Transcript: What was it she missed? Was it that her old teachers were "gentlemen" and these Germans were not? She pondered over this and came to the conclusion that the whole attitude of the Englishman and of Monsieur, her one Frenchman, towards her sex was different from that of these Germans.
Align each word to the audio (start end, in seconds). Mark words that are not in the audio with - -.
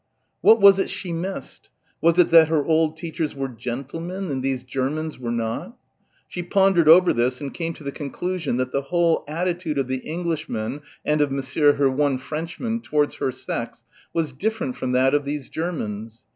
What 0.41 0.59
was 0.59 0.79
it 0.79 0.89
she 0.89 1.13
missed? 1.13 1.69
Was 2.01 2.17
it 2.17 2.29
that 2.29 2.47
her 2.47 2.65
old 2.65 2.97
teachers 2.97 3.35
were 3.35 3.47
"gentlemen" 3.49 4.31
and 4.31 4.41
these 4.41 4.63
Germans 4.63 5.19
were 5.19 5.29
not? 5.31 5.77
She 6.27 6.41
pondered 6.41 6.89
over 6.89 7.13
this 7.13 7.39
and 7.39 7.53
came 7.53 7.75
to 7.75 7.83
the 7.83 7.91
conclusion 7.91 8.57
that 8.57 8.71
the 8.71 8.81
whole 8.81 9.23
attitude 9.27 9.77
of 9.77 9.87
the 9.87 9.97
Englishman 9.99 10.81
and 11.05 11.21
of 11.21 11.31
Monsieur, 11.31 11.73
her 11.73 11.87
one 11.91 12.17
Frenchman, 12.17 12.81
towards 12.81 13.13
her 13.17 13.31
sex 13.31 13.83
was 14.11 14.31
different 14.31 14.75
from 14.75 14.91
that 14.93 15.13
of 15.13 15.23
these 15.23 15.49
Germans. 15.49 16.23